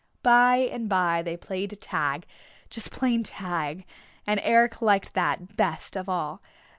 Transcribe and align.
By 0.23 0.55
and 0.55 0.89
by 0.89 1.21
they 1.21 1.37
played 1.37 1.79
tag, 1.79 2.25
just 2.71 2.89
plain 2.89 3.21
tag, 3.21 3.85
and 4.25 4.39
Eric 4.41 4.81
liked 4.81 5.13
that 5.13 5.55
best 5.55 5.95
of 5.95 6.09
all. 6.09 6.41